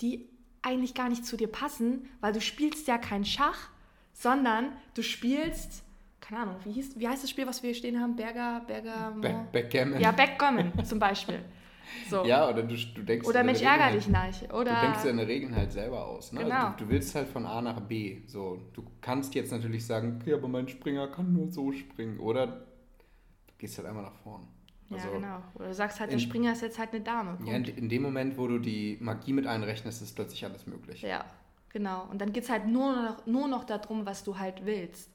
[0.00, 0.28] die
[0.60, 3.70] eigentlich gar nicht zu dir passen, weil du spielst ja kein Schach,
[4.12, 5.82] sondern du spielst
[6.20, 8.16] keine Ahnung, wie, hieß, wie heißt das Spiel, was wir stehen haben?
[8.16, 9.12] Berger, Berger.
[9.52, 10.00] Backgammon.
[10.00, 11.40] Ja, Backgammon zum Beispiel.
[12.08, 12.24] So.
[12.24, 13.26] Ja, oder du, du denkst.
[13.26, 14.52] Oder Mensch, ärger dich nicht.
[14.52, 16.32] Oder du denkst deine Regeln halt selber aus.
[16.32, 16.40] Ne?
[16.40, 16.64] Also genau.
[16.66, 18.22] Also du, du, willst halt von A nach B.
[18.26, 22.18] So, du kannst jetzt natürlich sagen, okay, aber mein Springer kann nur so springen.
[22.20, 24.46] Oder du gehst halt einmal nach vorn.
[24.90, 25.42] Also ja, genau.
[25.54, 27.38] Oder du sagst halt, in, der Springer ist jetzt halt eine Dame.
[27.44, 31.02] Ja, in, in, dem Moment, wo du die Magie mit einrechnest, ist plötzlich alles möglich.
[31.02, 31.24] Ja,
[31.70, 32.06] genau.
[32.10, 35.10] Und dann geht es halt nur noch, nur noch darum, was du halt willst.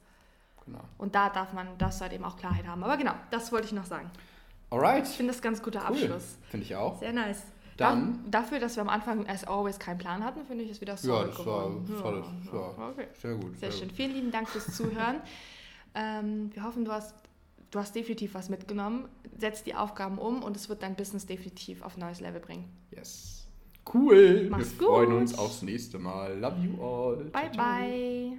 [0.65, 0.81] Genau.
[0.97, 2.83] Und da darf man, das halt eben auch Klarheit haben.
[2.83, 4.09] Aber genau, das wollte ich noch sagen.
[4.69, 5.07] Alright.
[5.07, 5.95] Ich finde das ganz guter cool.
[5.95, 6.37] Abschluss.
[6.49, 6.99] Finde ich auch.
[6.99, 7.43] Sehr nice.
[7.77, 10.81] Dann, da, dafür, dass wir am Anfang as always keinen Plan hatten, finde ich es
[10.81, 11.13] wieder so.
[11.13, 12.25] Ja, das war solid.
[12.51, 13.07] Ja, okay.
[13.21, 13.57] Sehr gut.
[13.59, 13.87] Sehr, sehr schön.
[13.89, 13.97] Gut.
[13.97, 15.21] Vielen lieben Dank fürs Zuhören.
[15.95, 17.15] ähm, wir hoffen, du hast,
[17.69, 19.07] du hast definitiv was mitgenommen.
[19.37, 22.65] Setz die Aufgaben um und es wird dein Business definitiv auf ein neues Level bringen.
[22.91, 23.47] Yes.
[23.93, 24.47] Cool.
[24.49, 26.37] Mach's wir freuen uns aufs nächste Mal.
[26.39, 27.15] Love you all.
[27.25, 28.37] Bye, ciao, bye.